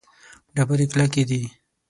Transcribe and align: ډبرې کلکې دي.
ډبرې 0.55 0.85
کلکې 0.91 1.23
دي. 1.29 1.41